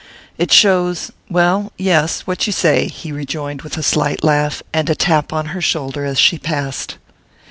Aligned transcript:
"It 0.35 0.51
shows 0.51 1.11
well, 1.29 1.71
yes 1.77 2.21
what 2.21 2.47
you 2.47 2.53
say!" 2.53 2.87
he 2.87 3.11
rejoined 3.11 3.61
with 3.61 3.77
a 3.77 3.83
slight 3.83 4.23
laugh, 4.23 4.63
and 4.73 4.89
a 4.89 4.95
tap 4.95 5.31
on 5.31 5.49
her 5.53 5.61
shoulder 5.61 6.05
as 6.05 6.17
she 6.17 6.39
passed. 6.39 6.97